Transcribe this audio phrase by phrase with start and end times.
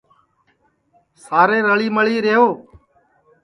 [1.23, 2.47] سارے رݪی مِݪی ریہو